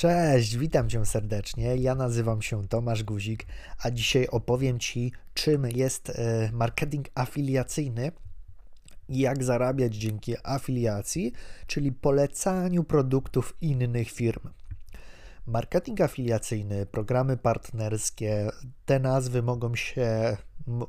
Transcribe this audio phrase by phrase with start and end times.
[0.00, 1.76] Cześć, witam Cię serdecznie.
[1.76, 3.46] Ja nazywam się Tomasz Guzik,
[3.82, 8.12] a dzisiaj opowiem Ci, czym jest e, marketing afiliacyjny
[9.08, 11.32] i jak zarabiać dzięki afiliacji,
[11.66, 14.48] czyli polecaniu produktów innych firm.
[15.46, 18.50] Marketing afiliacyjny, programy partnerskie,
[18.86, 20.36] te nazwy mogą się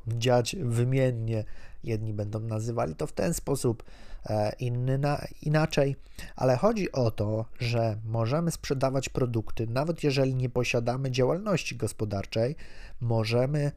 [0.08, 1.44] dziać wymiennie.
[1.84, 3.84] Jedni będą nazywali to w ten sposób,
[4.26, 5.96] e, inny na, inaczej,
[6.36, 12.56] ale chodzi o to, że możemy sprzedawać produkty, nawet jeżeli nie posiadamy działalności gospodarczej,
[13.00, 13.72] możemy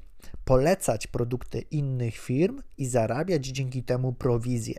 [0.44, 4.74] polecać produkty innych firm i zarabiać dzięki temu prowizję.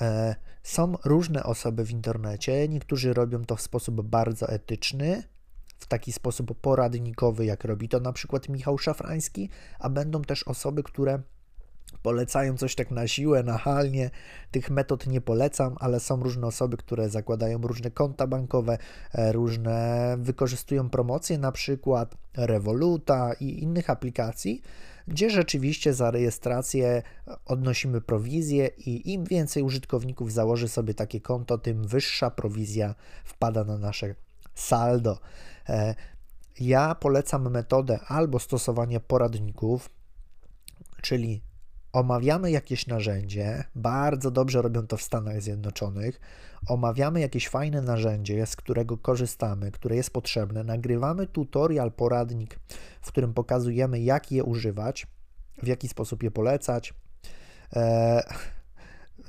[0.00, 5.22] E, są różne osoby w internecie, niektórzy robią to w sposób bardzo etyczny,
[5.84, 10.82] w taki sposób poradnikowy, jak robi to na przykład Michał Szafrański, a będą też osoby,
[10.82, 11.22] które
[12.02, 14.10] polecają coś tak na siłę, nachalnie.
[14.50, 18.78] Tych metod nie polecam, ale są różne osoby, które zakładają różne konta bankowe,
[19.12, 24.62] e, różne wykorzystują promocje, na przykład Revoluta i innych aplikacji,
[25.08, 27.02] gdzie rzeczywiście za rejestrację
[27.46, 33.78] odnosimy prowizję i im więcej użytkowników założy sobie takie konto, tym wyższa prowizja wpada na
[33.78, 34.14] nasze
[34.54, 35.18] saldo.
[35.68, 35.94] E,
[36.60, 39.90] ja polecam metodę albo stosowania poradników,
[41.02, 41.42] czyli
[41.92, 46.20] omawiamy jakieś narzędzie, bardzo dobrze robią to w Stanach Zjednoczonych,
[46.68, 52.58] omawiamy jakieś fajne narzędzie, z którego korzystamy, które jest potrzebne, nagrywamy tutorial, poradnik,
[53.00, 55.06] w którym pokazujemy, jak je używać,
[55.62, 56.94] w jaki sposób je polecać,
[57.76, 58.22] e,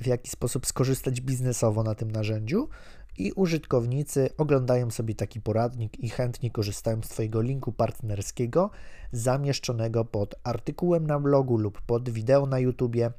[0.00, 2.68] w jaki sposób skorzystać biznesowo na tym narzędziu
[3.18, 8.70] i użytkownicy oglądają sobie taki poradnik i chętnie korzystają z Twojego linku partnerskiego
[9.12, 13.10] zamieszczonego pod artykułem na blogu lub pod wideo na YouTubie.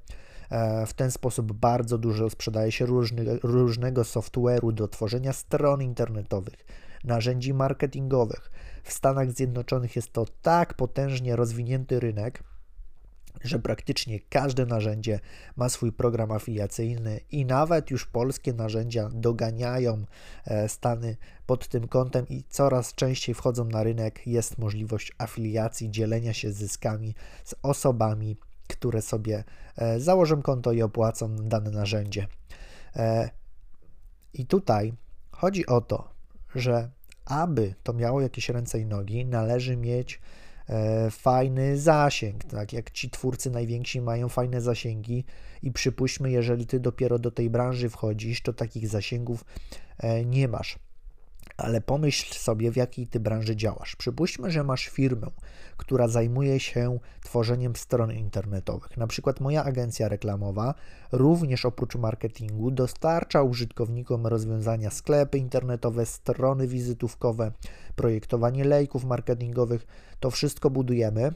[0.49, 6.65] E, w ten sposób bardzo dużo sprzedaje się różny, różnego software'u do tworzenia stron internetowych,
[7.03, 8.51] narzędzi marketingowych.
[8.83, 12.43] W Stanach Zjednoczonych jest to tak potężnie rozwinięty rynek,
[13.43, 15.19] że praktycznie każde narzędzie
[15.55, 20.05] ma swój program afiliacyjny i nawet już polskie narzędzia doganiają
[20.45, 24.27] e, Stany pod tym kątem i coraz częściej wchodzą na rynek.
[24.27, 28.37] Jest możliwość afiliacji, dzielenia się zyskami z osobami,
[28.67, 29.43] które sobie
[29.75, 32.27] e, założą konto i opłacą dane narzędzie.
[32.95, 33.29] E,
[34.33, 34.93] I tutaj
[35.31, 36.09] chodzi o to,
[36.55, 36.89] że
[37.25, 40.19] aby to miało jakieś ręce i nogi, należy mieć
[41.11, 42.73] fajny zasięg, tak?
[42.73, 45.25] Jak ci twórcy najwięksi mają fajne zasięgi
[45.63, 49.45] i przypuśćmy, jeżeli ty dopiero do tej branży wchodzisz, to takich zasięgów
[49.97, 50.79] e, nie masz
[51.57, 53.95] ale pomyśl sobie, w jakiej ty branży działasz.
[53.95, 55.27] Przypuśćmy, że masz firmę,
[55.77, 58.97] która zajmuje się tworzeniem stron internetowych.
[58.97, 60.73] Na przykład moja agencja reklamowa
[61.11, 67.51] również oprócz marketingu dostarcza użytkownikom rozwiązania sklepy internetowe, strony wizytówkowe,
[67.95, 69.87] projektowanie lejków marketingowych.
[70.19, 71.33] To wszystko budujemy.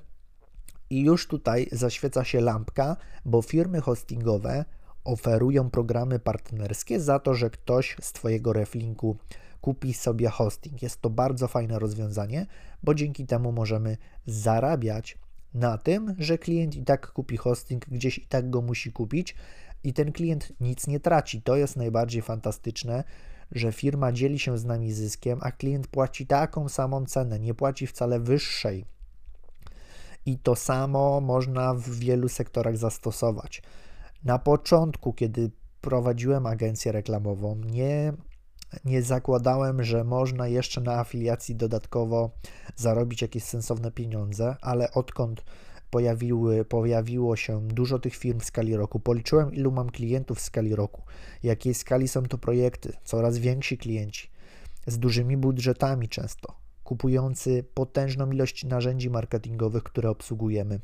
[0.90, 4.66] I już tutaj zaświeca się lampka, bo firmy hostingowe
[5.04, 9.18] oferują programy partnerskie za to, że ktoś z Twojego reflinku
[9.62, 10.82] kupi sobie hosting.
[10.82, 12.46] Jest to bardzo fajne rozwiązanie,
[12.84, 15.18] bo dzięki temu możemy zarabiać
[15.54, 19.36] na tym, że klient i tak kupi hosting, gdzieś i tak go musi kupić
[19.84, 21.42] i ten klient nic nie traci.
[21.42, 23.04] To jest najbardziej fantastyczne,
[23.52, 27.88] że firma dzieli się z nami zyskiem, a klient płaci taką samą cenę, nie płaci
[27.88, 28.86] wcale wyższej.
[30.26, 33.62] I to samo można w wielu sektorach zastosować.
[34.24, 35.52] Na początku, kiedy
[35.82, 38.14] prowadziłem agencję reklamową, nie
[38.86, 42.32] nie zakładałem, że można jeszcze na afiliacji dodatkowo
[42.76, 45.44] zarobić jakieś sensowne pieniądze, ale odkąd
[45.90, 50.76] pojawiły, pojawiło się dużo tych firm w skali roku, policzyłem ilu mam klientów w skali
[50.76, 51.02] roku,
[51.44, 54.30] jakiej skali są to projekty, coraz więksi klienci,
[54.88, 60.80] z dużymi budżetami często, kupujący potężną ilość narzędzi marketingowych, które obsługujemy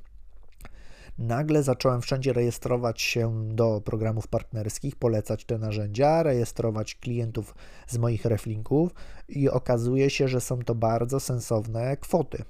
[1.17, 7.55] nagle zacząłem wszędzie rejestrować się do programów partnerskich, polecać te narzędzia, rejestrować klientów
[7.87, 8.91] z moich reflinków
[9.29, 12.43] i okazuje się, że są to bardzo sensowne kwoty.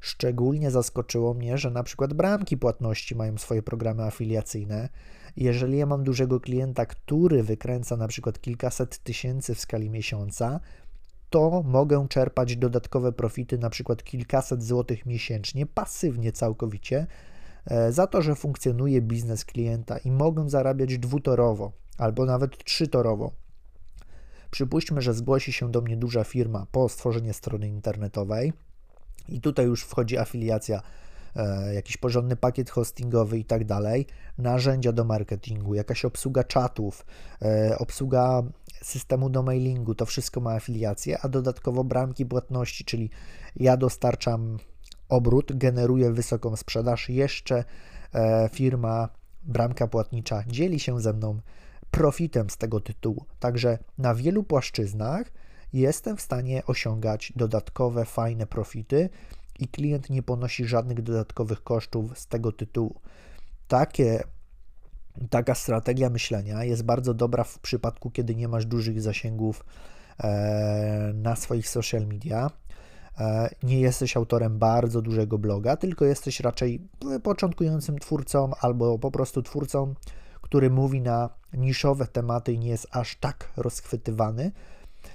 [0.00, 4.88] Szczególnie zaskoczyło mnie, że na przykład bramki płatności mają swoje programy afiliacyjne.
[5.36, 10.60] Jeżeli ja mam dużego klienta, który wykręca na przykład kilkaset tysięcy w skali miesiąca,
[11.30, 17.06] to mogę czerpać dodatkowe profity, na przykład kilkaset złotych miesięcznie, pasywnie całkowicie,
[17.90, 23.32] za to, że funkcjonuje biznes klienta i mogą zarabiać dwutorowo albo nawet trzytorowo.
[24.50, 28.52] Przypuśćmy, że zgłosi się do mnie duża firma po stworzeniu strony internetowej
[29.28, 30.82] i tutaj już wchodzi afiliacja,
[31.36, 34.06] e, jakiś porządny pakiet hostingowy i tak dalej,
[34.38, 37.06] narzędzia do marketingu, jakaś obsługa czatów,
[37.42, 38.42] e, obsługa
[38.82, 43.10] systemu do mailingu, to wszystko ma afiliację, a dodatkowo bramki płatności, czyli
[43.56, 44.58] ja dostarczam
[45.12, 47.64] obrót, generuję wysoką sprzedaż, jeszcze
[48.14, 49.08] e, firma
[49.42, 51.40] bramka płatnicza dzieli się ze mną
[51.90, 53.24] profitem z tego tytułu.
[53.40, 55.32] Także na wielu płaszczyznach
[55.72, 59.08] jestem w stanie osiągać dodatkowe, fajne profity
[59.58, 63.00] i klient nie ponosi żadnych dodatkowych kosztów z tego tytułu.
[63.68, 64.22] Takie,
[65.30, 69.64] taka strategia myślenia jest bardzo dobra w przypadku, kiedy nie masz dużych zasięgów
[70.18, 72.50] e, na swoich social media.
[73.18, 76.88] E, nie jesteś autorem bardzo dużego bloga, tylko jesteś raczej
[77.22, 79.94] początkującym twórcą albo po prostu twórcą,
[80.40, 84.52] który mówi na niszowe tematy i nie jest aż tak rozchwytywany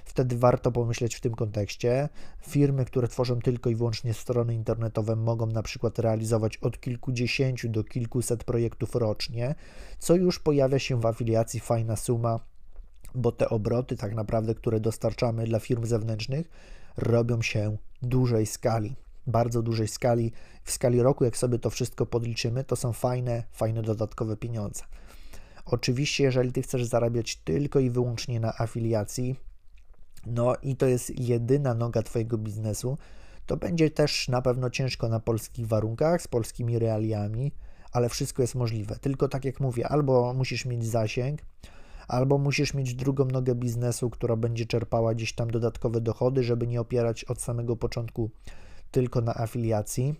[0.04, 2.08] wtedy warto pomyśleć w tym kontekście.
[2.40, 7.84] Firmy, które tworzą tylko i wyłącznie strony internetowe, mogą na przykład realizować od kilkudziesięciu do
[7.84, 9.54] kilkuset projektów rocznie,
[9.98, 12.40] co już pojawia się w afiliacji fajna suma,
[13.14, 16.50] bo te obroty, tak naprawdę, które dostarczamy dla firm zewnętrznych,
[16.96, 18.96] robią się dużej skali
[19.28, 20.32] bardzo dużej skali,
[20.64, 24.82] w skali roku, jak sobie to wszystko podliczymy, to są fajne, fajne dodatkowe pieniądze.
[25.64, 29.36] Oczywiście, jeżeli ty chcesz zarabiać tylko i wyłącznie na afiliacji,
[30.26, 32.98] no i to jest jedyna noga Twojego biznesu,
[33.46, 37.52] to będzie też na pewno ciężko na polskich warunkach, z polskimi realiami,
[37.92, 38.96] ale wszystko jest możliwe.
[39.00, 41.40] Tylko tak jak mówię, albo musisz mieć zasięg,
[42.08, 46.80] albo musisz mieć drugą nogę biznesu, która będzie czerpała gdzieś tam dodatkowe dochody, żeby nie
[46.80, 48.30] opierać od samego początku
[48.90, 50.14] tylko na afiliacji.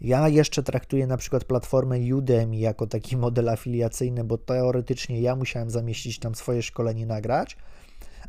[0.00, 5.70] Ja jeszcze traktuję na przykład platformę Udemy jako taki model afiliacyjny, bo teoretycznie ja musiałem
[5.70, 7.56] zamieścić tam swoje szkolenie, nagrać,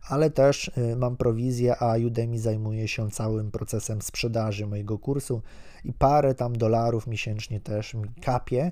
[0.10, 5.42] ale też y, mam prowizję, a Udemy zajmuje się całym procesem sprzedaży mojego kursu
[5.84, 8.72] i parę tam dolarów miesięcznie też mi kapie.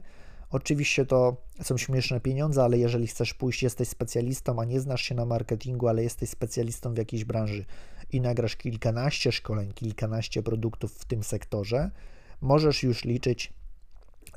[0.51, 5.15] Oczywiście to są śmieszne pieniądze, ale jeżeli chcesz pójść, jesteś specjalistą, a nie znasz się
[5.15, 7.65] na marketingu, ale jesteś specjalistą w jakiejś branży
[8.12, 11.92] i nagrasz kilkanaście szkoleń, kilkanaście produktów w tym sektorze,
[12.42, 13.53] możesz już liczyć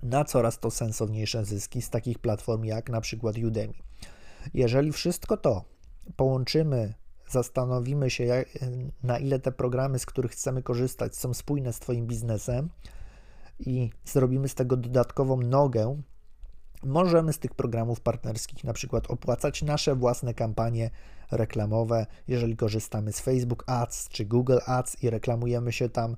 [0.02, 3.74] na coraz to sensowniejsze zyski z takich platform jak na przykład Udemy.
[4.54, 5.64] Jeżeli wszystko to
[6.16, 6.94] połączymy,
[7.30, 8.48] zastanowimy się, jak,
[9.02, 12.70] na ile te programy, z których chcemy korzystać, są spójne z Twoim biznesem
[13.58, 16.00] i zrobimy z tego dodatkową nogę,
[16.84, 20.90] możemy z tych programów partnerskich na przykład opłacać nasze własne kampanie
[21.30, 26.16] reklamowe, jeżeli korzystamy z Facebook Ads czy Google Ads i reklamujemy się tam.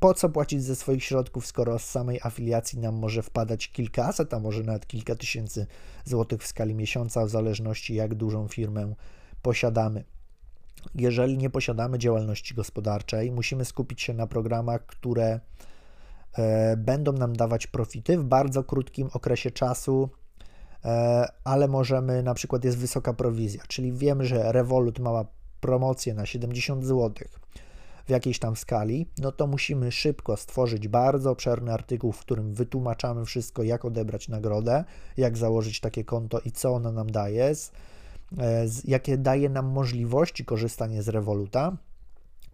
[0.00, 4.40] Po co płacić ze swoich środków, skoro z samej afiliacji nam może wpadać kilkaset, a
[4.40, 5.66] może nawet kilka tysięcy
[6.04, 8.94] złotych w skali miesiąca, w zależności jak dużą firmę
[9.42, 10.04] posiadamy.
[10.94, 15.40] Jeżeli nie posiadamy działalności gospodarczej, musimy skupić się na programach, które
[16.76, 20.08] będą nam dawać profity w bardzo krótkim okresie czasu,
[20.84, 25.24] e, ale możemy, na przykład jest wysoka prowizja, czyli wiemy, że Revolut ma
[25.60, 27.28] promocję na 70 zł
[28.06, 33.24] w jakiejś tam skali, no to musimy szybko stworzyć bardzo obszerny artykuł, w którym wytłumaczamy
[33.24, 34.84] wszystko, jak odebrać nagrodę,
[35.16, 37.52] jak założyć takie konto i co ono nam daje,
[38.38, 41.76] e, jakie daje nam możliwości korzystania z Revoluta.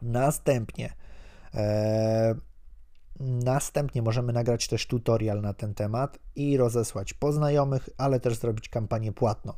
[0.03, 0.93] Następnie
[1.55, 2.35] e,
[3.21, 9.13] Następnie możemy nagrać też tutorial na ten temat i rozesłać poznajomych, ale też zrobić kampanię
[9.13, 9.53] płatną.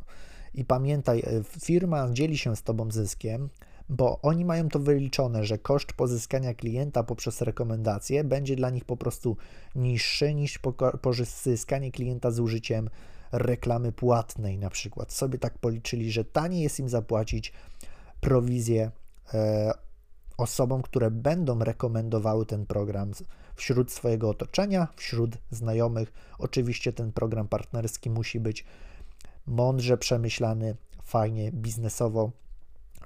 [0.55, 3.49] I pamiętaj, e, firma dzieli się z Tobą zyskiem,
[3.89, 8.97] bo oni mają to wyliczone, że koszt pozyskania klienta poprzez rekomendacje będzie dla nich po
[8.97, 9.37] prostu
[9.75, 10.61] niższy niż
[11.03, 12.91] pozyskanie klienta z użyciem
[13.33, 15.13] reklamy płatnej na przykład.
[15.13, 17.53] Sobie tak policzyli, że taniej jest im zapłacić
[18.21, 18.91] prowizję
[19.35, 19.73] e,
[20.37, 23.13] osobom, które będą rekomendowały ten program
[23.55, 26.13] wśród swojego otoczenia, wśród znajomych.
[26.39, 28.65] Oczywiście ten program partnerski musi być
[29.47, 32.31] mądrze przemyślany, fajnie, biznesowo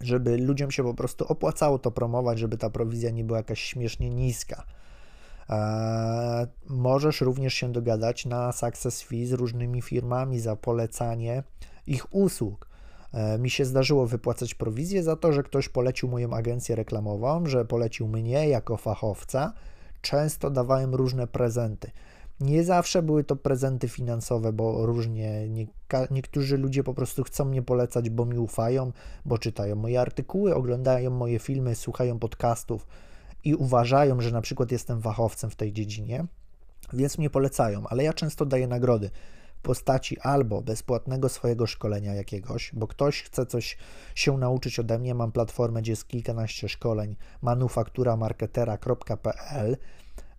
[0.01, 4.11] żeby ludziom się po prostu opłacało to promować, żeby ta prowizja nie była jakaś śmiesznie
[4.11, 4.65] niska.
[5.49, 11.43] Eee, możesz również się dogadać na success fee z różnymi firmami za polecanie
[11.87, 12.69] ich usług.
[13.15, 17.65] Eee, mi się zdarzyło wypłacać prowizję za to, że ktoś polecił moją agencję reklamową, że
[17.65, 19.53] polecił mnie jako fachowca.
[20.01, 21.91] Często dawałem różne prezenty.
[22.41, 25.67] Nie zawsze były to prezenty finansowe, bo różnie nie,
[26.11, 28.93] niektórzy ludzie po prostu chcą mnie polecać, bo mi ufają,
[29.25, 32.87] bo czytają moje artykuły, oglądają moje filmy, słuchają podcastów
[33.45, 36.25] i uważają, że na przykład jestem fachowcem w tej dziedzinie,
[36.93, 39.11] więc mnie polecają, ale ja często daję nagrody
[39.67, 43.77] postaci albo bezpłatnego swojego szkolenia jakiegoś, bo ktoś chce coś
[44.15, 49.77] się nauczyć ode mnie, mam platformę, gdzie jest kilkanaście szkoleń, manufaktura-marketera.pl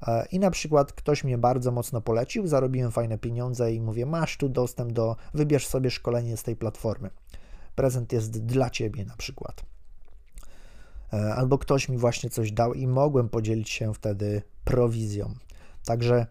[0.02, 4.38] E, i na przykład ktoś mnie bardzo mocno polecił, zarobiłem fajne pieniądze i mówię, masz
[4.38, 7.10] tu dostęp do, wybierz sobie szkolenie z tej platformy.
[7.76, 9.64] prezent jest dla ciebie na przykład.
[11.14, 15.34] E, albo ktoś mi właśnie coś dał i mogłem podzielić się wtedy prowizją.
[15.86, 16.28] Także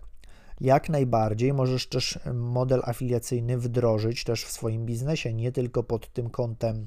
[0.60, 6.30] jak najbardziej możesz też model afiliacyjny wdrożyć też w swoim biznesie, nie tylko pod tym
[6.30, 6.86] kątem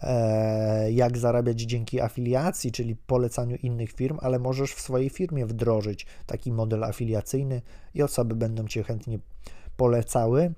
[0.00, 6.06] e, jak zarabiać dzięki afiliacji, czyli polecaniu innych firm, ale możesz w swojej firmie wdrożyć
[6.26, 7.62] taki model afiliacyjny
[7.94, 9.18] i osoby będą Cię chętnie
[9.76, 10.52] polecały.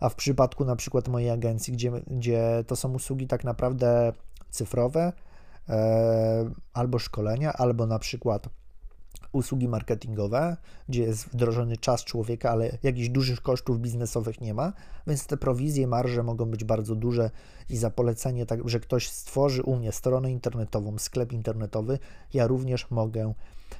[0.00, 4.12] A w przypadku na przykład mojej agencji, gdzie, gdzie to są usługi tak naprawdę
[4.50, 5.12] cyfrowe,
[5.68, 8.48] e, albo szkolenia, albo na przykład
[9.32, 10.56] usługi marketingowe,
[10.88, 14.72] gdzie jest wdrożony czas człowieka, ale jakichś dużych kosztów biznesowych nie ma,
[15.06, 17.30] więc te prowizje, marże mogą być bardzo duże
[17.70, 21.98] i za polecenie, tak, że ktoś stworzy u mnie stronę internetową, sklep internetowy,
[22.34, 23.32] ja również mogę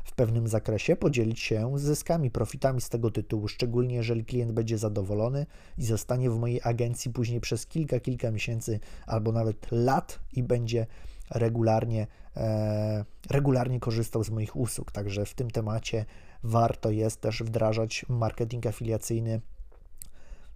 [0.04, 5.46] w pewnym zakresie podzielić się zyskami, profitami z tego tytułu, szczególnie jeżeli klient będzie zadowolony
[5.78, 10.86] i zostanie w mojej agencji później przez kilka, kilka miesięcy albo nawet lat i będzie
[11.30, 12.06] regularnie,
[12.36, 14.92] e, regularnie korzystał z moich usług.
[14.92, 16.04] Także w tym temacie
[16.42, 19.40] warto jest też wdrażać marketing afiliacyjny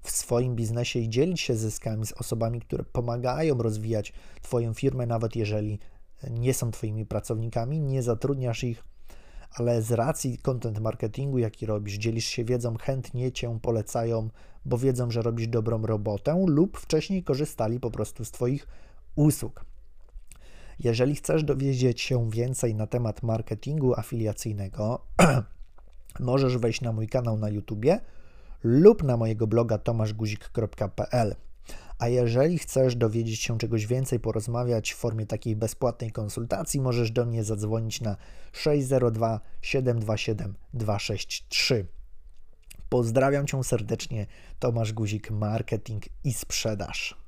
[0.02, 4.12] w swoim biznesie i dzielić się zyskami z osobami, które pomagają rozwijać
[4.42, 5.78] Twoją firmę, nawet jeżeli
[6.30, 8.84] nie są Twoimi pracownikami, nie zatrudniasz ich,
[9.50, 14.28] ale z racji content marketingu, jaki robisz, dzielisz się wiedzą, chętnie Cię polecają,
[14.64, 18.66] bo wiedzą, że robisz dobrą robotę lub wcześniej korzystali po prostu z Twoich
[19.16, 19.64] usług.
[20.84, 25.06] Jeżeli chcesz dowiedzieć się więcej na temat marketingu afiliacyjnego,
[26.20, 28.00] możesz wejść na mój kanał na YouTubie
[28.64, 31.34] lub na mojego bloga tomaszguzik.pl.
[31.98, 37.26] A jeżeli chcesz dowiedzieć się czegoś więcej, porozmawiać w formie takiej bezpłatnej konsultacji, możesz do
[37.26, 38.16] mnie zadzwonić na
[38.52, 41.86] 602 727 263.
[42.88, 44.26] Pozdrawiam cię serdecznie,
[44.58, 47.21] Tomasz Guzik, marketing i sprzedaż.